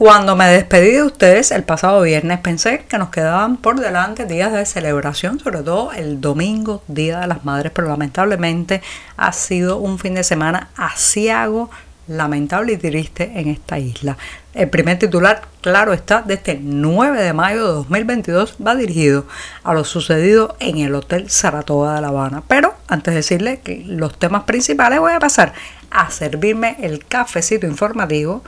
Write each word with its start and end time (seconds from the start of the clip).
Cuando 0.00 0.34
me 0.34 0.48
despedí 0.48 0.92
de 0.92 1.02
ustedes 1.02 1.50
el 1.50 1.62
pasado 1.62 2.00
viernes 2.00 2.40
pensé 2.40 2.86
que 2.88 2.96
nos 2.96 3.10
quedaban 3.10 3.58
por 3.58 3.78
delante 3.78 4.24
días 4.24 4.50
de 4.50 4.64
celebración, 4.64 5.38
sobre 5.38 5.60
todo 5.60 5.92
el 5.92 6.22
domingo, 6.22 6.82
Día 6.88 7.20
de 7.20 7.26
las 7.26 7.44
Madres, 7.44 7.70
pero 7.74 7.88
lamentablemente 7.88 8.80
ha 9.18 9.30
sido 9.34 9.76
un 9.76 9.98
fin 9.98 10.14
de 10.14 10.24
semana 10.24 10.70
asiago, 10.74 11.70
lamentable 12.08 12.72
y 12.72 12.76
triste 12.78 13.30
en 13.34 13.48
esta 13.48 13.78
isla. 13.78 14.16
El 14.54 14.70
primer 14.70 14.98
titular, 14.98 15.42
claro 15.60 15.92
está, 15.92 16.22
de 16.22 16.32
este 16.32 16.58
9 16.58 17.22
de 17.22 17.34
mayo 17.34 17.66
de 17.66 17.72
2022 17.74 18.56
va 18.66 18.74
dirigido 18.76 19.26
a 19.64 19.74
lo 19.74 19.84
sucedido 19.84 20.56
en 20.60 20.78
el 20.78 20.94
Hotel 20.94 21.28
Saratoga 21.28 21.96
de 21.96 22.00
La 22.00 22.08
Habana. 22.08 22.42
Pero 22.48 22.74
antes 22.88 23.12
de 23.12 23.16
decirle 23.16 23.60
que 23.60 23.84
los 23.84 24.18
temas 24.18 24.44
principales 24.44 24.98
voy 24.98 25.12
a 25.12 25.20
pasar 25.20 25.52
a 25.90 26.10
servirme 26.10 26.78
el 26.80 27.04
cafecito 27.04 27.66
informativo 27.66 28.42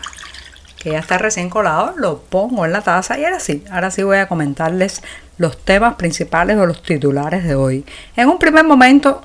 que 0.83 0.91
ya 0.91 0.99
está 0.99 1.17
recién 1.17 1.49
colado, 1.49 1.95
lo 1.97 2.19
pongo 2.19 2.67
en 2.67 2.73
la 2.73 2.83
taza 2.83 3.17
y 3.17 3.25
ahora 3.25 3.39
sí, 3.39 3.63
ahora 3.71 3.93
sí 3.93 4.03
voy 4.03 4.17
a 4.17 4.27
comentarles 4.27 5.01
los 5.39 5.57
temas 5.57 5.95
principales 5.95 6.57
o 6.57 6.67
los 6.67 6.83
titulares 6.83 7.45
de 7.45 7.55
hoy. 7.55 7.87
En 8.17 8.29
un 8.29 8.39
primer 8.41 8.65
momento, 8.65 9.23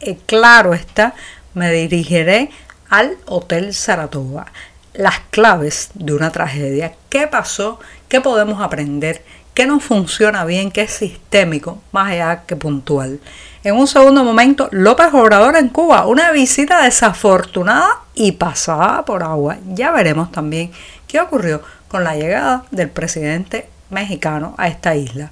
eh, 0.00 0.18
claro 0.26 0.74
está, 0.74 1.14
me 1.54 1.72
dirigiré 1.72 2.50
al 2.90 3.16
Hotel 3.24 3.72
Saratoga. 3.72 4.52
Las 4.92 5.20
claves 5.30 5.92
de 5.94 6.12
una 6.12 6.30
tragedia, 6.30 6.92
qué 7.08 7.26
pasó, 7.26 7.80
qué 8.10 8.20
podemos 8.20 8.60
aprender, 8.60 9.24
qué 9.54 9.66
no 9.66 9.80
funciona 9.80 10.44
bien, 10.44 10.70
qué 10.70 10.82
es 10.82 10.92
sistémico, 10.92 11.82
más 11.92 12.12
allá 12.12 12.42
que 12.46 12.56
puntual. 12.56 13.20
En 13.62 13.76
un 13.76 13.86
segundo 13.86 14.24
momento, 14.24 14.68
López 14.72 15.12
Obrador 15.12 15.56
en 15.56 15.68
Cuba, 15.68 16.06
una 16.06 16.30
visita 16.32 16.82
desafortunada 16.82 18.00
y 18.14 18.32
pasada 18.32 19.04
por 19.04 19.22
agua. 19.22 19.58
Ya 19.66 19.90
veremos 19.90 20.32
también 20.32 20.70
qué 21.06 21.20
ocurrió 21.20 21.62
con 21.88 22.04
la 22.04 22.16
llegada 22.16 22.64
del 22.70 22.88
presidente 22.88 23.68
mexicano 23.90 24.54
a 24.56 24.68
esta 24.68 24.94
isla. 24.94 25.30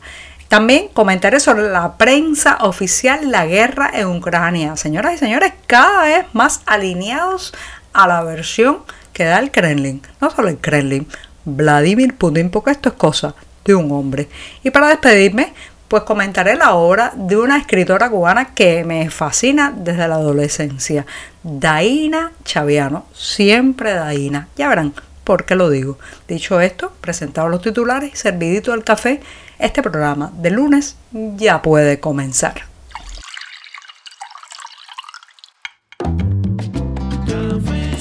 También 0.49 0.89
comentaré 0.89 1.41
sobre 1.41 1.69
la 1.71 1.97
prensa 1.97 2.59
oficial 2.61 3.31
la 3.31 3.47
guerra 3.47 3.91
en 3.93 4.09
Ucrania. 4.09 4.77
Señoras 4.77 5.15
y 5.15 5.19
señores, 5.19 5.53
cada 5.67 6.05
vez 6.05 6.27
más 6.33 6.63
alineados 6.67 7.53
a 7.93 8.07
la 8.09 8.23
versión 8.23 8.79
que 9.13 9.25
da 9.25 9.39
el 9.39 9.51
Kremlin. 9.51 10.03
No 10.21 10.31
solo 10.31 10.49
el 10.49 10.59
Kremlin, 10.59 11.07
Vladimir 11.45 12.17
Putin, 12.17 12.51
porque 12.51 12.71
esto 12.71 12.89
es 12.89 12.95
cosa 12.95 13.35
de 13.69 13.75
un 13.75 13.93
hombre. 13.93 14.29
Y 14.65 14.71
para 14.71 14.89
despedirme, 14.89 15.53
pues 15.89 16.03
comentaré 16.03 16.57
la 16.57 16.75
obra 16.75 17.13
de 17.15 17.37
una 17.37 17.59
escritora 17.59 18.11
cubana 18.11 18.55
que 18.55 18.85
me 18.85 19.09
fascina 19.11 19.73
desde 19.77 20.09
la 20.09 20.17
adolescencia, 20.17 21.07
Daina 21.43 22.33
Chaviano, 22.45 23.07
siempre 23.15 23.93
Daina. 23.93 24.49
Ya 24.57 24.69
verán 24.69 24.95
por 25.23 25.45
qué 25.45 25.55
lo 25.55 25.71
digo. 25.71 25.99
Dicho 26.27 26.61
esto, 26.61 26.93
presentado 27.01 27.49
los 27.49 27.63
titulares 27.63 28.13
y 28.13 28.17
servidito 28.17 28.75
el 28.75 28.85
café, 28.85 29.21
este 29.59 29.83
programa 29.83 30.33
de 30.35 30.51
lunes 30.51 30.97
ya 31.13 31.63
puede 31.63 32.01
comenzar. 32.01 32.63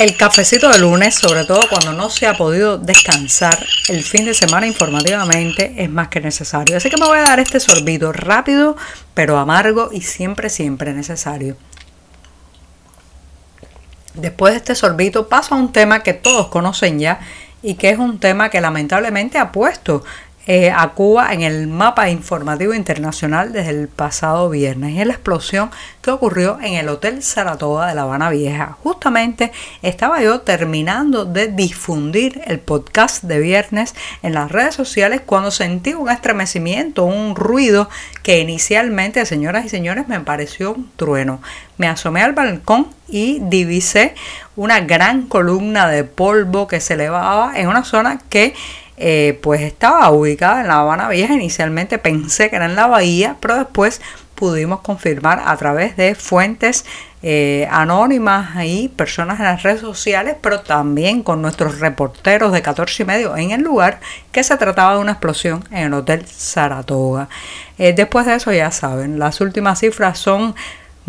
El 0.00 0.16
cafecito 0.16 0.70
de 0.70 0.78
lunes, 0.78 1.14
sobre 1.14 1.44
todo 1.44 1.60
cuando 1.68 1.92
no 1.92 2.08
se 2.08 2.26
ha 2.26 2.32
podido 2.32 2.78
descansar 2.78 3.58
el 3.90 4.02
fin 4.02 4.24
de 4.24 4.32
semana 4.32 4.66
informativamente, 4.66 5.74
es 5.76 5.90
más 5.90 6.08
que 6.08 6.22
necesario. 6.22 6.78
Así 6.78 6.88
que 6.88 6.96
me 6.96 7.04
voy 7.04 7.18
a 7.18 7.24
dar 7.24 7.38
este 7.38 7.60
sorbito 7.60 8.10
rápido, 8.10 8.78
pero 9.12 9.36
amargo 9.36 9.90
y 9.92 10.00
siempre, 10.00 10.48
siempre 10.48 10.94
necesario. 10.94 11.54
Después 14.14 14.54
de 14.54 14.56
este 14.60 14.74
sorbito 14.74 15.28
paso 15.28 15.54
a 15.54 15.58
un 15.58 15.70
tema 15.70 16.02
que 16.02 16.14
todos 16.14 16.48
conocen 16.48 16.98
ya 16.98 17.20
y 17.62 17.74
que 17.74 17.90
es 17.90 17.98
un 17.98 18.18
tema 18.18 18.48
que 18.48 18.62
lamentablemente 18.62 19.36
ha 19.36 19.52
puesto 19.52 20.02
eh, 20.46 20.70
a 20.70 20.88
Cuba 20.94 21.32
en 21.32 21.42
el 21.42 21.68
mapa 21.68 22.08
informativo 22.08 22.72
internacional 22.72 23.52
desde 23.52 23.70
el 23.70 23.88
pasado 23.88 24.48
viernes. 24.48 24.98
Es 24.98 25.06
la 25.06 25.12
explosión 25.12 25.70
que 26.00 26.10
ocurrió 26.10 26.58
en 26.62 26.74
el 26.74 26.88
Hotel 26.88 27.22
Saratoga 27.22 27.86
de 27.86 27.94
La 27.94 28.02
Habana 28.02 28.30
Vieja. 28.30 28.76
Justamente 28.82 29.52
estaba 29.82 30.22
yo 30.22 30.40
terminando 30.40 31.26
de 31.26 31.48
difundir 31.48 32.40
el 32.46 32.58
podcast 32.58 33.22
de 33.24 33.38
viernes 33.38 33.94
en 34.22 34.32
las 34.32 34.50
redes 34.50 34.74
sociales 34.74 35.20
cuando 35.24 35.50
sentí 35.50 35.92
un 35.92 36.08
estremecimiento, 36.08 37.04
un 37.04 37.36
ruido 37.36 37.90
que 38.22 38.40
inicialmente, 38.40 39.26
señoras 39.26 39.66
y 39.66 39.68
señores, 39.68 40.08
me 40.08 40.20
pareció 40.20 40.72
un 40.72 40.90
trueno. 40.96 41.40
Me 41.76 41.86
asomé 41.86 42.22
al 42.22 42.32
balcón 42.32 42.88
y 43.08 43.40
divisé 43.40 44.14
una 44.56 44.80
gran 44.80 45.26
columna 45.26 45.88
de 45.88 46.04
polvo 46.04 46.66
que 46.66 46.80
se 46.80 46.94
elevaba 46.94 47.52
en 47.58 47.68
una 47.68 47.84
zona 47.84 48.18
que 48.28 48.54
eh, 49.02 49.38
pues 49.42 49.62
estaba 49.62 50.10
ubicada 50.10 50.60
en 50.60 50.68
La 50.68 50.80
Habana 50.80 51.08
Vieja. 51.08 51.34
Inicialmente 51.34 51.98
pensé 51.98 52.50
que 52.50 52.56
era 52.56 52.66
en 52.66 52.76
la 52.76 52.86
bahía, 52.86 53.36
pero 53.40 53.56
después 53.56 54.02
pudimos 54.34 54.80
confirmar 54.80 55.42
a 55.44 55.56
través 55.56 55.96
de 55.96 56.14
fuentes 56.14 56.84
eh, 57.22 57.66
anónimas 57.70 58.64
y 58.64 58.88
personas 58.88 59.38
en 59.38 59.46
las 59.46 59.62
redes 59.62 59.80
sociales, 59.80 60.36
pero 60.40 60.60
también 60.60 61.22
con 61.22 61.42
nuestros 61.42 61.80
reporteros 61.80 62.52
de 62.52 62.62
14 62.62 63.02
y 63.02 63.06
medio 63.06 63.36
en 63.36 63.50
el 63.50 63.62
lugar, 63.62 64.00
que 64.32 64.42
se 64.42 64.56
trataba 64.56 64.94
de 64.94 65.00
una 65.00 65.12
explosión 65.12 65.64
en 65.70 65.86
el 65.86 65.94
Hotel 65.94 66.26
Saratoga. 66.26 67.28
Eh, 67.78 67.94
después 67.94 68.26
de 68.26 68.34
eso, 68.34 68.52
ya 68.52 68.70
saben, 68.70 69.18
las 69.18 69.40
últimas 69.40 69.80
cifras 69.80 70.18
son 70.18 70.54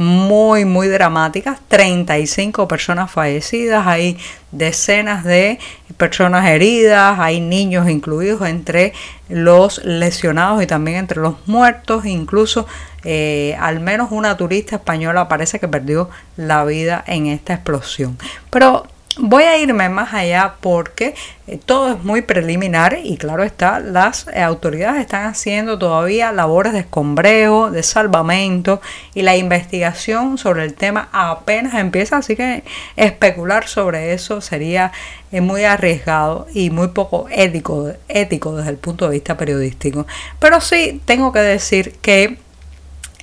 muy, 0.01 0.65
muy 0.65 0.87
dramáticas. 0.87 1.59
35 1.67 2.67
personas 2.67 3.11
fallecidas, 3.11 3.85
hay 3.87 4.17
decenas 4.51 5.23
de 5.23 5.59
personas 5.95 6.45
heridas, 6.47 7.19
hay 7.19 7.39
niños 7.39 7.89
incluidos 7.89 8.47
entre 8.47 8.93
los 9.29 9.83
lesionados 9.85 10.61
y 10.63 10.67
también 10.67 10.97
entre 10.97 11.21
los 11.21 11.35
muertos, 11.47 12.05
incluso 12.05 12.67
eh, 13.03 13.55
al 13.59 13.79
menos 13.79 14.11
una 14.11 14.35
turista 14.35 14.75
española 14.75 15.27
parece 15.27 15.59
que 15.59 15.67
perdió 15.67 16.09
la 16.35 16.65
vida 16.65 17.03
en 17.07 17.27
esta 17.27 17.53
explosión. 17.53 18.17
Pero 18.49 18.87
Voy 19.17 19.43
a 19.43 19.57
irme 19.57 19.89
más 19.89 20.13
allá 20.13 20.55
porque 20.61 21.15
eh, 21.45 21.57
todo 21.57 21.91
es 21.91 22.01
muy 22.01 22.21
preliminar 22.21 22.97
y 23.03 23.17
claro 23.17 23.43
está, 23.43 23.81
las 23.81 24.25
eh, 24.33 24.41
autoridades 24.41 25.01
están 25.01 25.25
haciendo 25.25 25.77
todavía 25.77 26.31
labores 26.31 26.71
de 26.71 26.79
escombreo, 26.79 27.71
de 27.71 27.83
salvamento 27.83 28.79
y 29.13 29.23
la 29.23 29.35
investigación 29.35 30.37
sobre 30.37 30.63
el 30.63 30.75
tema 30.75 31.09
apenas 31.11 31.73
empieza, 31.73 32.17
así 32.17 32.37
que 32.37 32.63
especular 32.95 33.67
sobre 33.67 34.13
eso 34.13 34.39
sería 34.39 34.93
eh, 35.33 35.41
muy 35.41 35.65
arriesgado 35.65 36.47
y 36.53 36.69
muy 36.69 36.87
poco 36.87 37.27
ético, 37.29 37.91
ético 38.07 38.55
desde 38.55 38.69
el 38.69 38.77
punto 38.77 39.09
de 39.09 39.11
vista 39.11 39.35
periodístico. 39.35 40.07
Pero 40.39 40.61
sí 40.61 41.01
tengo 41.03 41.33
que 41.33 41.39
decir 41.39 41.97
que 42.01 42.37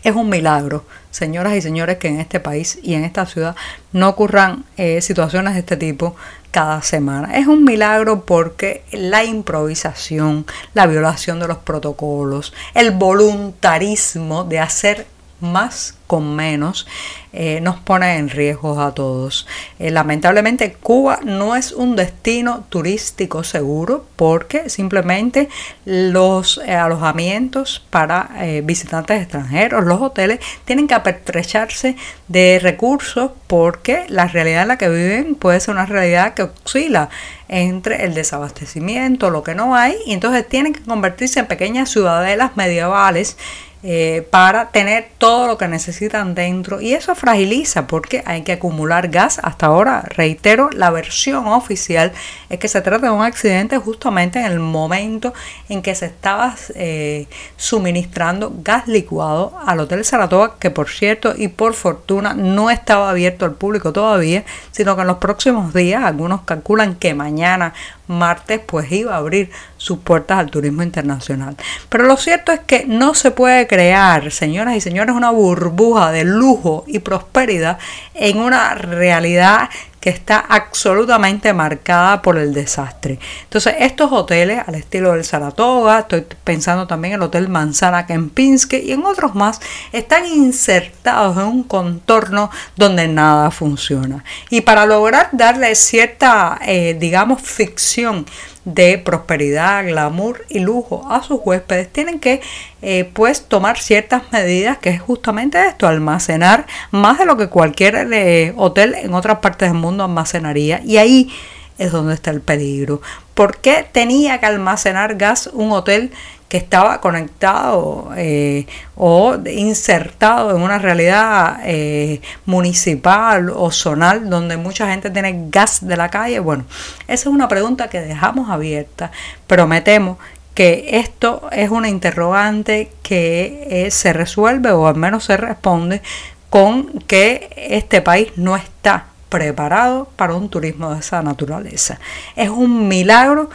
es 0.02 0.14
un 0.14 0.28
milagro 0.28 0.84
señoras 1.10 1.54
y 1.54 1.60
señores, 1.60 1.98
que 1.98 2.08
en 2.08 2.20
este 2.20 2.40
país 2.40 2.78
y 2.82 2.94
en 2.94 3.04
esta 3.04 3.26
ciudad 3.26 3.56
no 3.92 4.08
ocurran 4.08 4.64
eh, 4.76 5.00
situaciones 5.00 5.54
de 5.54 5.60
este 5.60 5.76
tipo 5.76 6.16
cada 6.50 6.82
semana. 6.82 7.36
Es 7.36 7.46
un 7.46 7.64
milagro 7.64 8.24
porque 8.24 8.82
la 8.92 9.24
improvisación, 9.24 10.46
la 10.74 10.86
violación 10.86 11.40
de 11.40 11.48
los 11.48 11.58
protocolos, 11.58 12.54
el 12.74 12.92
voluntarismo 12.92 14.44
de 14.44 14.58
hacer 14.60 15.06
más 15.40 15.94
con 16.06 16.34
menos 16.34 16.86
eh, 17.32 17.60
nos 17.60 17.78
pone 17.78 18.16
en 18.16 18.30
riesgo 18.30 18.80
a 18.80 18.94
todos. 18.94 19.46
Eh, 19.78 19.90
lamentablemente 19.90 20.72
Cuba 20.72 21.20
no 21.22 21.54
es 21.54 21.72
un 21.72 21.94
destino 21.94 22.64
turístico 22.70 23.44
seguro 23.44 24.06
porque 24.16 24.70
simplemente 24.70 25.50
los 25.84 26.58
eh, 26.64 26.74
alojamientos 26.74 27.84
para 27.90 28.30
visitantes 28.64 29.20
extranjeros, 29.20 29.84
los 29.84 30.00
hoteles, 30.00 30.40
tienen 30.64 30.88
que 30.88 30.94
apertrecharse 30.94 31.96
de 32.28 32.58
recursos 32.62 33.32
porque 33.46 34.06
la 34.08 34.26
realidad 34.26 34.62
en 34.62 34.68
la 34.68 34.78
que 34.78 34.88
viven 34.88 35.34
puede 35.34 35.60
ser 35.60 35.74
una 35.74 35.86
realidad 35.86 36.34
que 36.34 36.42
oscila 36.42 37.10
entre 37.48 38.04
el 38.04 38.14
desabastecimiento, 38.14 39.30
lo 39.30 39.42
que 39.42 39.54
no 39.54 39.74
hay, 39.74 39.96
y 40.06 40.12
entonces 40.12 40.46
tienen 40.46 40.74
que 40.74 40.82
convertirse 40.82 41.40
en 41.40 41.46
pequeñas 41.46 41.90
ciudadelas 41.90 42.56
medievales 42.56 43.36
eh, 43.84 44.26
para 44.30 44.70
tener 44.70 45.08
todo 45.18 45.46
lo 45.46 45.56
que 45.56 45.68
necesitan 45.68 46.34
dentro 46.34 46.80
y 46.80 46.94
eso 46.94 47.14
fragiliza 47.14 47.86
porque 47.86 48.24
hay 48.26 48.42
que 48.42 48.52
acumular 48.52 49.08
gas. 49.08 49.38
Hasta 49.42 49.66
ahora, 49.66 50.02
reitero, 50.08 50.68
la 50.72 50.90
versión 50.90 51.46
oficial 51.46 52.12
es 52.50 52.58
que 52.58 52.66
se 52.66 52.80
trata 52.80 53.06
de 53.06 53.12
un 53.12 53.22
accidente 53.22 53.78
justamente 53.78 54.40
en 54.40 54.46
el 54.46 54.58
momento 54.58 55.32
en 55.68 55.82
que 55.82 55.94
se 55.94 56.06
estaba 56.06 56.56
eh, 56.74 57.26
suministrando 57.56 58.52
gas 58.64 58.88
licuado 58.88 59.56
al 59.64 59.78
Hotel 59.78 60.04
Saratoga, 60.04 60.56
que 60.58 60.70
por 60.70 60.88
cierto 60.88 61.34
y 61.36 61.46
por 61.46 61.74
fortuna 61.74 62.34
no 62.34 62.70
estaba 62.70 63.10
abierto 63.10 63.44
al 63.44 63.54
público 63.54 63.92
todavía, 63.92 64.44
sino 64.72 64.96
que 64.96 65.02
en 65.02 65.06
los 65.06 65.18
próximos 65.18 65.72
días, 65.72 66.02
algunos 66.02 66.42
calculan 66.42 66.96
que 66.96 67.14
mañana 67.14 67.74
martes 68.08 68.60
pues 68.66 68.90
iba 68.90 69.14
a 69.14 69.18
abrir 69.18 69.50
sus 69.76 69.98
puertas 69.98 70.38
al 70.38 70.50
turismo 70.50 70.82
internacional. 70.82 71.56
Pero 71.88 72.04
lo 72.04 72.16
cierto 72.16 72.52
es 72.52 72.60
que 72.60 72.84
no 72.86 73.14
se 73.14 73.30
puede 73.30 73.66
crear, 73.66 74.30
señoras 74.30 74.76
y 74.76 74.80
señores, 74.80 75.14
una 75.14 75.30
burbuja 75.30 76.10
de 76.10 76.24
lujo 76.24 76.84
y 76.86 76.98
prosperidad 76.98 77.78
en 78.14 78.38
una 78.38 78.74
realidad 78.74 79.68
está 80.08 80.38
absolutamente 80.38 81.52
marcada 81.52 82.22
por 82.22 82.38
el 82.38 82.52
desastre. 82.52 83.18
Entonces, 83.44 83.74
estos 83.78 84.10
hoteles 84.12 84.62
al 84.66 84.74
estilo 84.74 85.12
del 85.12 85.24
Saratoga, 85.24 86.00
estoy 86.00 86.26
pensando 86.44 86.86
también 86.86 87.14
en 87.14 87.20
el 87.20 87.26
Hotel 87.26 87.48
Manzana 87.48 88.06
Kempinski 88.06 88.76
y 88.76 88.92
en 88.92 89.04
otros 89.04 89.34
más, 89.34 89.60
están 89.92 90.26
insertados 90.26 91.36
en 91.36 91.44
un 91.44 91.62
contorno 91.62 92.50
donde 92.76 93.08
nada 93.08 93.50
funciona. 93.50 94.24
Y 94.50 94.62
para 94.62 94.86
lograr 94.86 95.28
darle 95.32 95.74
cierta, 95.74 96.58
eh, 96.66 96.96
digamos, 96.98 97.42
ficción 97.42 98.26
de 98.64 98.98
prosperidad, 98.98 99.84
glamour 99.86 100.44
y 100.48 100.58
lujo 100.60 101.06
a 101.10 101.22
sus 101.22 101.40
huéspedes, 101.44 101.88
tienen 101.92 102.20
que 102.20 102.40
eh, 102.82 103.10
pues 103.12 103.42
tomar 103.42 103.78
ciertas 103.78 104.22
medidas 104.32 104.78
que 104.78 104.90
es 104.90 105.00
justamente 105.00 105.64
esto, 105.66 105.86
almacenar 105.86 106.66
más 106.90 107.18
de 107.18 107.26
lo 107.26 107.36
que 107.36 107.48
cualquier 107.48 108.08
eh, 108.12 108.52
hotel 108.56 108.94
en 108.94 109.14
otras 109.14 109.38
partes 109.38 109.70
del 109.70 109.78
mundo 109.78 110.04
almacenaría 110.04 110.80
y 110.84 110.98
ahí 110.98 111.32
es 111.78 111.92
donde 111.92 112.14
está 112.14 112.30
el 112.30 112.40
peligro. 112.40 113.00
¿Por 113.34 113.58
qué 113.58 113.86
tenía 113.90 114.40
que 114.40 114.46
almacenar 114.46 115.14
gas 115.14 115.48
un 115.52 115.72
hotel 115.72 116.12
que 116.48 116.56
estaba 116.56 117.00
conectado 117.00 118.10
eh, 118.16 118.66
o 118.96 119.36
insertado 119.46 120.56
en 120.56 120.62
una 120.62 120.78
realidad 120.78 121.60
eh, 121.64 122.20
municipal 122.46 123.50
o 123.50 123.70
zonal 123.70 124.30
donde 124.30 124.56
mucha 124.56 124.88
gente 124.88 125.10
tiene 125.10 125.46
gas 125.50 125.86
de 125.86 125.96
la 125.96 126.08
calle? 126.08 126.40
Bueno, 126.40 126.64
esa 127.06 127.28
es 127.28 127.34
una 127.34 127.48
pregunta 127.48 127.88
que 127.88 128.00
dejamos 128.00 128.48
abierta, 128.48 129.10
pero 129.46 129.66
me 129.66 129.82
temo 129.82 130.18
que 130.54 130.98
esto 130.98 131.48
es 131.52 131.70
una 131.70 131.88
interrogante 131.88 132.90
que 133.02 133.68
eh, 133.70 133.90
se 133.90 134.12
resuelve 134.12 134.72
o 134.72 134.88
al 134.88 134.96
menos 134.96 135.24
se 135.24 135.36
responde 135.36 136.02
con 136.50 137.00
que 137.06 137.50
este 137.56 138.00
país 138.00 138.32
no 138.36 138.56
está 138.56 139.06
preparado 139.28 140.08
para 140.16 140.34
un 140.34 140.48
turismo 140.48 140.92
de 140.92 141.00
esa 141.00 141.22
naturaleza. 141.22 141.98
Es 142.34 142.48
un 142.48 142.88
milagro 142.88 143.50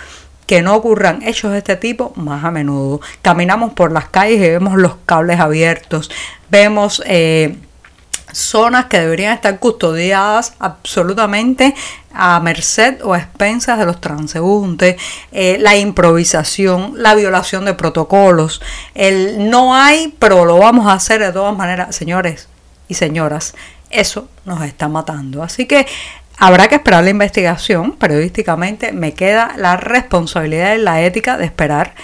que 0.54 0.62
no 0.62 0.76
ocurran 0.76 1.24
hechos 1.24 1.52
de 1.52 1.58
este 1.58 1.78
tipo 1.78 2.14
más 2.16 2.44
a 2.44 2.52
menudo. 2.52 3.02
Caminamos 3.24 3.74
por 3.74 3.92
las 3.92 4.10
calles 4.10 4.38
y 4.38 4.52
vemos 4.52 4.76
los 4.76 4.98
cables 5.08 5.40
abiertos, 5.40 6.12
vemos 6.52 7.02
eh, 7.08 7.58
zonas 8.32 8.86
que 8.86 9.00
deberían 9.00 9.34
estar 9.34 9.58
custodiadas 9.58 10.54
absolutamente 10.60 11.74
a 12.14 12.40
merced 12.40 13.04
o 13.04 13.16
a 13.16 13.18
expensas 13.18 13.80
de 13.80 13.88
los 13.88 14.00
transeúntes, 14.00 15.02
eh, 15.32 15.58
la 15.60 15.76
improvisación, 15.76 16.94
la 16.98 17.16
violación 17.16 17.66
de 17.66 17.74
protocolos, 17.74 18.62
el 18.94 19.50
no 19.50 19.74
hay, 19.74 20.14
pero 20.20 20.46
lo 20.46 20.60
vamos 20.60 20.86
a 20.86 20.94
hacer 20.94 21.20
de 21.20 21.32
todas 21.32 21.58
maneras, 21.58 21.96
señores 21.96 22.48
y 22.88 22.94
señoras, 22.94 23.56
eso 23.90 24.28
nos 24.46 24.62
está 24.64 24.88
matando. 24.88 25.42
Así 25.42 25.66
que 25.66 25.88
Habrá 26.38 26.68
que 26.68 26.76
esperar 26.76 27.04
la 27.04 27.10
investigación, 27.10 27.94
periodísticamente 27.94 28.92
me 28.92 29.14
queda 29.14 29.54
la 29.58 29.78
responsabilidad 29.78 30.76
y 30.76 30.82
la 30.82 31.02
ética 31.02 31.38
de 31.38 31.46
esperar, 31.46 31.96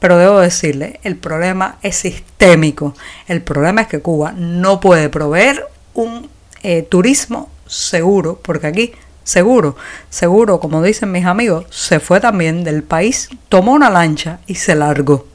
pero 0.00 0.18
debo 0.18 0.40
decirle, 0.40 1.00
el 1.02 1.16
problema 1.16 1.76
es 1.82 1.96
sistémico. 1.96 2.94
El 3.26 3.42
problema 3.42 3.82
es 3.82 3.88
que 3.88 4.00
Cuba 4.00 4.32
no 4.32 4.80
puede 4.80 5.08
proveer 5.08 5.66
un 5.94 6.28
eh, 6.62 6.82
turismo 6.82 7.48
seguro, 7.66 8.40
porque 8.42 8.66
aquí 8.66 8.92
seguro, 9.22 9.76
seguro, 10.10 10.60
como 10.60 10.82
dicen 10.82 11.12
mis 11.12 11.24
amigos, 11.24 11.66
se 11.70 12.00
fue 12.00 12.20
también 12.20 12.64
del 12.64 12.82
país, 12.82 13.28
tomó 13.48 13.72
una 13.72 13.90
lancha 13.90 14.40
y 14.46 14.56
se 14.56 14.74
largó. 14.74 15.26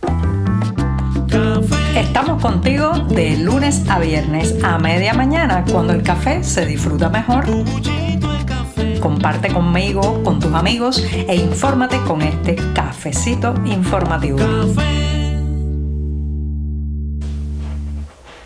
Estamos 1.96 2.42
contigo 2.42 2.92
de 3.10 3.38
lunes 3.38 3.81
a 3.90 4.00
viernes 4.00 4.56
a 4.63 4.78
media 4.78 5.13
mañana, 5.13 5.66
cuando 5.72 5.94
el 5.94 6.04
café 6.04 6.44
se 6.44 6.66
disfruta 6.66 7.10
mejor. 7.10 7.46
Comparte 9.00 9.54
conmigo, 9.54 10.24
con 10.24 10.40
tus 10.40 10.54
amigos 10.54 11.04
e 11.13 11.36
infórmate 11.36 12.01
con 12.04 12.22
este 12.22 12.56
cafecito 12.74 13.54
informativo. 13.66 14.40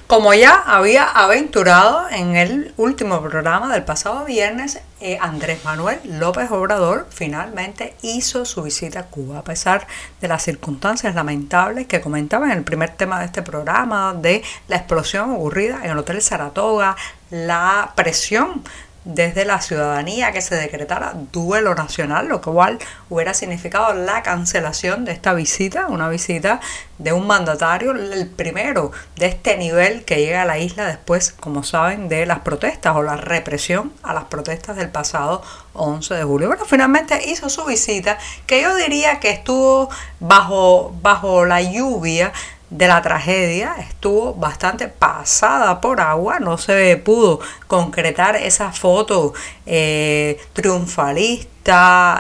Como 0.06 0.36
ya 0.36 0.62
había 0.68 1.06
aventurado 1.06 2.08
en 2.12 2.36
el 2.36 2.72
último 2.78 3.20
programa 3.20 3.74
del 3.74 3.84
pasado 3.84 4.26
viernes, 4.26 4.80
eh, 5.02 5.18
Andrés 5.20 5.66
Manuel 5.66 6.00
López 6.04 6.52
Obrador 6.52 7.08
finalmente 7.10 7.96
hizo 8.04 8.46
su 8.46 8.62
visita 8.62 9.00
a 9.00 9.04
Cuba, 9.08 9.40
a 9.40 9.44
pesar 9.44 9.88
de 10.22 10.28
las 10.28 10.44
circunstancias 10.44 11.16
lamentables 11.16 11.88
que 11.88 12.00
comentaba 12.00 12.46
en 12.46 12.60
el 12.60 12.64
primer 12.64 12.92
tema 12.92 13.20
de 13.20 13.26
este 13.26 13.42
programa, 13.42 14.14
de 14.14 14.44
la 14.68 14.76
explosión 14.76 15.32
ocurrida 15.32 15.80
en 15.84 15.90
el 15.90 15.98
Hotel 15.98 16.22
Saratoga, 16.22 16.96
la 17.32 17.94
presión 17.96 18.62
desde 19.06 19.46
la 19.46 19.62
ciudadanía 19.62 20.32
que 20.32 20.42
se 20.42 20.56
decretara 20.56 21.14
duelo 21.32 21.76
nacional, 21.76 22.28
lo 22.28 22.42
cual 22.42 22.80
hubiera 23.10 23.34
significado 23.34 23.94
la 23.94 24.24
cancelación 24.24 25.06
de 25.06 25.12
esta 25.12 25.34
visita, 25.34 25.88
una 25.88 26.10
visita 26.10 26.60
de 26.98 27.12
un 27.12 27.28
mandatario, 27.28 27.92
el 27.92 28.28
primero 28.28 28.92
de 29.18 29.26
este 29.26 29.58
nivel 29.58 30.06
que 30.06 30.18
llega 30.18 30.44
a 30.44 30.46
la 30.46 30.58
isla 30.58 30.86
después, 30.86 31.34
como 31.34 31.64
saben, 31.64 32.08
de 32.08 32.26
las 32.26 32.40
protestas 32.40 32.96
o 32.96 33.04
la 33.04 33.18
represión 33.18 33.92
a 34.04 34.14
las 34.14 34.26
protestas 34.26 34.78
del 34.78 34.90
pasado 34.90 35.42
11 35.74 36.14
de 36.14 36.24
julio. 36.24 36.48
Bueno, 36.48 36.66
finalmente 36.66 37.30
hizo 37.30 37.50
su 37.50 37.66
visita, 37.66 38.18
que 38.46 38.62
yo 38.62 38.76
diría 38.76 39.20
que 39.20 39.32
estuvo 39.32 39.90
bajo, 40.20 40.96
bajo 41.02 41.46
la 41.46 41.62
lluvia 41.62 42.32
de 42.74 42.88
la 42.88 43.02
tragedia 43.04 43.76
estuvo 43.78 44.34
bastante 44.34 44.88
pasada 44.88 45.80
por 45.80 46.02
agua, 46.02 46.40
no 46.40 46.58
se 46.58 46.98
pudo 46.98 47.40
concretar 47.68 48.36
esa 48.36 48.72
foto 48.72 49.34
eh, 49.66 50.42
triunfalista 50.54 51.53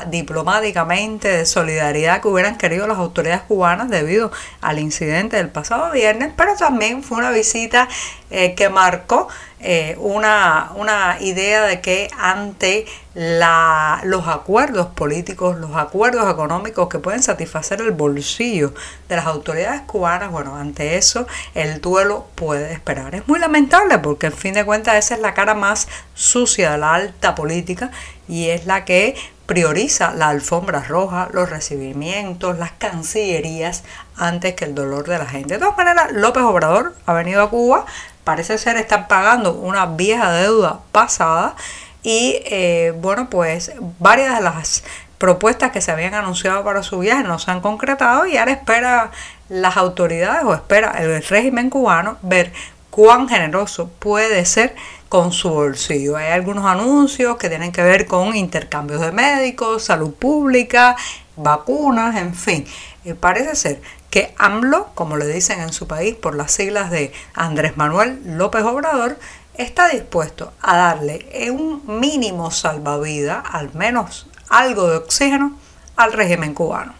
diplomáticamente 0.10 1.28
de 1.28 1.46
solidaridad 1.46 2.22
que 2.22 2.30
hubieran 2.30 2.58
querido 2.58 2.88
las 2.88 2.98
autoridades 2.98 3.42
cubanas 3.42 3.90
debido 3.90 4.32
al 4.62 4.80
incidente 4.80 5.38
del 5.38 5.50
pasado 5.50 5.92
viernes, 5.92 6.32
pero 6.36 6.56
también 6.56 7.04
fue 7.04 7.18
una 7.18 7.32
visita 7.32 7.90
eh, 8.30 8.56
que 8.56 8.70
marcó 8.70 9.28
eh, 9.60 9.96
una, 10.00 10.72
una, 10.76 11.18
idea 11.22 11.64
de 11.64 11.80
que 11.80 12.10
ante 12.18 12.86
la, 13.14 14.02
los 14.04 14.28
acuerdos 14.28 14.88
políticos, 14.88 15.58
los 15.58 15.76
acuerdos 15.76 16.30
económicos 16.30 16.90
que 16.90 17.00
pueden 17.00 17.24
satisfacer 17.24 17.80
el 17.80 17.92
bolsillo 17.92 18.74
de 19.08 19.16
las 19.16 19.26
autoridades 19.26 19.82
cubanas, 19.82 20.32
bueno, 20.32 20.58
ante 20.58 20.98
eso 20.98 21.28
el 21.54 21.80
duelo 21.80 22.28
puede 22.36 22.74
esperar. 22.74 23.16
Es 23.16 23.28
muy 23.28 23.40
lamentable 23.40 24.00
porque 24.00 24.28
en 24.28 24.34
fin 24.34 24.54
de 24.54 24.66
cuentas 24.66 24.96
esa 24.96 25.16
es 25.16 25.22
la 25.22 25.34
cara 25.34 25.54
más 25.54 25.88
sucia 26.14 26.72
de 26.72 26.78
la 26.80 26.96
alta 26.96 27.36
política 27.36 27.92
y 28.28 28.50
es 28.50 28.66
la 28.66 28.84
que 28.84 29.16
prioriza 29.46 30.14
la 30.14 30.30
alfombra 30.30 30.82
roja, 30.82 31.28
los 31.32 31.50
recibimientos, 31.50 32.58
las 32.58 32.72
cancillerías 32.72 33.84
antes 34.16 34.56
que 34.56 34.66
el 34.66 34.76
dolor 34.76 35.08
de 35.08 35.18
la 35.18 35.26
gente. 35.26 35.56
De 35.56 35.60
todas 35.60 35.78
maneras, 35.78 36.12
López 36.12 36.44
Obrador 36.44 36.96
ha 37.06 37.14
venido 37.14 37.42
a 37.42 37.50
Cuba, 37.50 37.86
parece 38.24 38.58
ser 38.58 38.78
estar 38.78 39.08
pagando 39.08 39.54
una 39.54 39.86
vieja 39.86 40.32
deuda 40.32 40.80
pasada 40.92 41.56
y 42.04 42.42
eh, 42.46 42.94
bueno 42.98 43.30
pues 43.30 43.72
varias 44.00 44.36
de 44.36 44.42
las 44.42 44.84
propuestas 45.18 45.72
que 45.72 45.80
se 45.80 45.92
habían 45.92 46.14
anunciado 46.14 46.64
para 46.64 46.84
su 46.84 47.00
viaje 47.00 47.24
no 47.24 47.40
se 47.40 47.50
han 47.50 47.62
concretado 47.62 48.26
y 48.26 48.38
ahora 48.38 48.52
espera 48.52 49.12
las 49.48 49.78
autoridades 49.78 50.44
o 50.44 50.54
espera 50.54 50.92
el 51.00 51.24
régimen 51.24 51.70
cubano 51.70 52.18
ver 52.22 52.52
cuán 52.94 53.28
generoso 53.28 53.90
puede 53.98 54.46
ser 54.46 54.76
con 55.10 55.32
su 55.32 55.50
bolsillo. 55.50 56.16
Hay 56.16 56.32
algunos 56.32 56.64
anuncios 56.66 57.38
que 57.38 57.50
tienen 57.50 57.72
que 57.72 57.82
ver 57.82 58.06
con 58.06 58.36
intercambios 58.36 59.02
de 59.02 59.12
médicos, 59.12 59.86
salud 59.86 60.14
pública, 60.14 60.96
vacunas, 61.36 62.16
en 62.18 62.36
fin. 62.36 62.68
Eh, 63.04 63.16
parece 63.16 63.56
ser 63.56 63.82
que 64.12 64.36
AMLO, 64.38 64.90
como 64.94 65.18
le 65.18 65.26
dicen 65.26 65.60
en 65.60 65.74
su 65.74 65.88
país 65.88 66.14
por 66.14 66.36
las 66.36 66.52
siglas 66.52 66.92
de 66.92 67.12
Andrés 67.34 67.78
Manuel 67.78 68.22
López 68.38 68.62
Obrador, 68.62 69.18
está 69.56 69.90
dispuesto 69.90 70.54
a 70.62 70.78
darle 70.78 71.50
un 71.52 71.82
mínimo 72.00 72.52
salvavidas, 72.52 73.44
al 73.52 73.74
menos 73.74 74.28
algo 74.50 74.88
de 74.88 74.98
oxígeno, 74.98 75.58
al 75.96 76.14
régimen 76.14 76.54
cubano. 76.54 76.94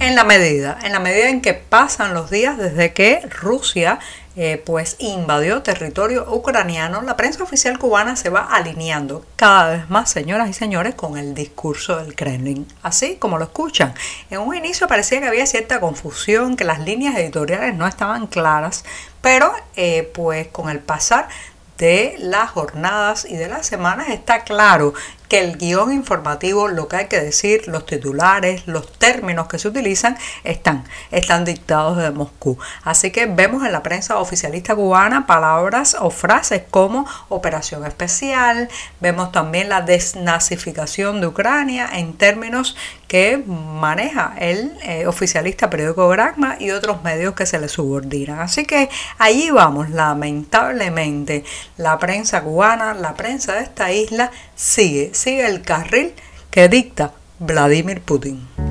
En 0.00 0.16
la 0.16 0.24
medida, 0.24 0.78
en 0.82 0.92
la 0.92 0.98
medida 0.98 1.28
en 1.28 1.42
que 1.42 1.52
pasan 1.52 2.14
los 2.14 2.30
días 2.30 2.56
desde 2.56 2.94
que 2.94 3.20
Rusia 3.20 3.98
eh, 4.34 4.62
pues 4.64 4.96
invadió 4.98 5.60
territorio 5.60 6.24
ucraniano, 6.32 7.02
la 7.02 7.18
prensa 7.18 7.42
oficial 7.42 7.78
cubana 7.78 8.16
se 8.16 8.30
va 8.30 8.46
alineando 8.50 9.26
cada 9.36 9.68
vez 9.68 9.90
más, 9.90 10.08
señoras 10.08 10.48
y 10.48 10.54
señores, 10.54 10.94
con 10.94 11.18
el 11.18 11.34
discurso 11.34 11.98
del 11.98 12.14
Kremlin. 12.14 12.66
Así 12.82 13.16
como 13.16 13.36
lo 13.36 13.44
escuchan. 13.44 13.92
En 14.30 14.40
un 14.40 14.56
inicio 14.56 14.88
parecía 14.88 15.20
que 15.20 15.28
había 15.28 15.44
cierta 15.44 15.80
confusión, 15.80 16.56
que 16.56 16.64
las 16.64 16.80
líneas 16.80 17.14
editoriales 17.18 17.74
no 17.74 17.86
estaban 17.86 18.26
claras, 18.26 18.86
pero 19.20 19.52
eh, 19.76 20.10
pues 20.14 20.48
con 20.48 20.70
el 20.70 20.78
pasar 20.78 21.28
de 21.76 22.14
las 22.18 22.48
jornadas 22.50 23.26
y 23.28 23.36
de 23.36 23.48
las 23.48 23.66
semanas 23.66 24.08
está 24.08 24.44
claro 24.44 24.94
que 25.30 25.38
el 25.38 25.56
guion 25.56 25.92
informativo, 25.92 26.66
lo 26.66 26.88
que 26.88 26.96
hay 26.96 27.06
que 27.06 27.20
decir, 27.20 27.68
los 27.68 27.86
titulares, 27.86 28.66
los 28.66 28.92
términos 28.92 29.46
que 29.46 29.60
se 29.60 29.68
utilizan, 29.68 30.18
están, 30.42 30.84
están 31.12 31.44
dictados 31.44 31.96
desde 31.96 32.10
Moscú. 32.10 32.58
Así 32.82 33.12
que 33.12 33.26
vemos 33.26 33.64
en 33.64 33.70
la 33.70 33.84
prensa 33.84 34.18
oficialista 34.18 34.74
cubana 34.74 35.28
palabras 35.28 35.96
o 36.00 36.10
frases 36.10 36.64
como 36.68 37.06
operación 37.28 37.86
especial, 37.86 38.68
vemos 38.98 39.30
también 39.30 39.68
la 39.68 39.82
desnazificación 39.82 41.20
de 41.20 41.28
Ucrania 41.28 41.88
en 41.92 42.14
términos 42.14 42.76
que 43.10 43.38
maneja 43.38 44.34
el 44.38 44.70
eh, 44.84 45.08
oficialista 45.08 45.68
periódico 45.68 46.08
Granma 46.08 46.58
y 46.60 46.70
otros 46.70 47.02
medios 47.02 47.34
que 47.34 47.44
se 47.44 47.58
le 47.58 47.66
subordinan. 47.66 48.38
Así 48.38 48.64
que 48.64 48.88
allí 49.18 49.50
vamos, 49.50 49.90
lamentablemente, 49.90 51.42
la 51.76 51.98
prensa 51.98 52.44
cubana, 52.44 52.94
la 52.94 53.14
prensa 53.14 53.54
de 53.54 53.64
esta 53.64 53.90
isla 53.90 54.30
sigue 54.54 55.10
sigue 55.12 55.44
el 55.44 55.62
carril 55.62 56.14
que 56.52 56.68
dicta 56.68 57.10
Vladimir 57.40 58.00
Putin. 58.00 58.69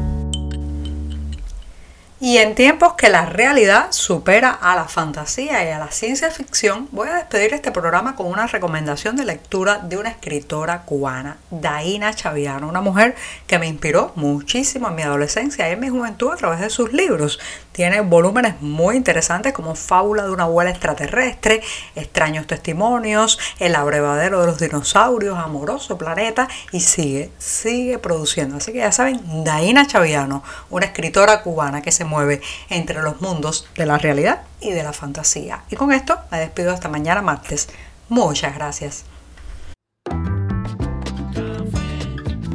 Y 2.21 2.35
en 2.38 2.53
tiempos 2.53 2.95
que 2.95 3.07
la 3.07 3.25
realidad 3.25 3.93
supera 3.93 4.51
a 4.51 4.75
la 4.75 4.89
fantasía 4.89 5.63
y 5.63 5.71
a 5.71 5.79
la 5.79 5.89
ciencia 5.89 6.29
ficción, 6.29 6.89
voy 6.91 7.07
a 7.07 7.13
despedir 7.13 7.53
este 7.53 7.71
programa 7.71 8.17
con 8.17 8.27
una 8.27 8.45
recomendación 8.45 9.15
de 9.15 9.23
lectura 9.23 9.77
de 9.77 9.95
una 9.95 10.09
escritora 10.09 10.81
cubana, 10.81 11.38
Daina 11.49 12.13
Chaviano, 12.13 12.67
una 12.67 12.81
mujer 12.81 13.15
que 13.47 13.57
me 13.57 13.67
inspiró 13.67 14.11
muchísimo 14.15 14.89
en 14.89 14.95
mi 14.95 15.03
adolescencia 15.03 15.69
y 15.69 15.71
en 15.71 15.79
mi 15.79 15.88
juventud 15.88 16.33
a 16.33 16.35
través 16.35 16.59
de 16.59 16.69
sus 16.69 16.91
libros. 16.91 17.39
Tiene 17.79 18.01
volúmenes 18.01 18.62
muy 18.62 18.98
interesantes 18.98 19.53
como 19.53 19.74
Fábula 19.74 20.24
de 20.24 20.31
una 20.31 20.43
abuela 20.43 20.69
extraterrestre, 20.69 21.62
Extraños 21.95 22.45
testimonios, 22.45 23.39
El 23.57 23.74
abrevadero 23.74 24.41
de 24.41 24.48
los 24.48 24.59
dinosaurios, 24.59 25.38
Amoroso 25.38 25.98
planeta 25.98 26.50
y 26.74 26.81
sigue, 26.81 27.31
sigue 27.38 27.98
produciendo. 27.98 28.57
Así 28.57 28.74
que 28.74 28.79
ya 28.79 28.91
saben, 28.91 29.45
Daina 29.45 29.88
Chaviano, 29.88 30.43
una 30.69 30.88
escritora 30.88 31.41
cubana 31.41 31.81
que 31.81 31.93
se 31.93 32.03
mueve 32.03 32.41
entre 32.69 33.01
los 33.01 33.21
mundos 33.21 33.69
de 33.77 33.86
la 33.86 33.98
realidad 33.98 34.41
y 34.59 34.71
de 34.74 34.83
la 34.83 34.91
fantasía. 34.91 35.63
Y 35.69 35.77
con 35.77 35.93
esto 35.93 36.19
me 36.31 36.39
despido 36.41 36.74
hasta 36.74 36.89
mañana 36.89 37.21
martes. 37.21 37.69
Muchas 38.09 38.55
gracias. 38.55 39.05